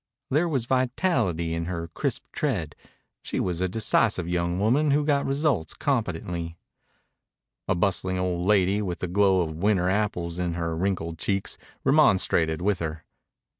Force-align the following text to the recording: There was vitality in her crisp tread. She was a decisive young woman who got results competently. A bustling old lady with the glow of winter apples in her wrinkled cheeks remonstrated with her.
There 0.31 0.49
was 0.49 0.65
vitality 0.65 1.53
in 1.53 1.65
her 1.65 1.89
crisp 1.89 2.25
tread. 2.31 2.75
She 3.21 3.39
was 3.39 3.61
a 3.61 3.69
decisive 3.69 4.27
young 4.27 4.57
woman 4.59 4.89
who 4.89 5.05
got 5.05 5.27
results 5.27 5.75
competently. 5.75 6.57
A 7.67 7.75
bustling 7.75 8.17
old 8.17 8.47
lady 8.47 8.81
with 8.81 8.97
the 8.97 9.07
glow 9.07 9.41
of 9.41 9.51
winter 9.53 9.91
apples 9.91 10.39
in 10.39 10.55
her 10.55 10.75
wrinkled 10.75 11.19
cheeks 11.19 11.59
remonstrated 11.83 12.63
with 12.63 12.79
her. 12.79 13.03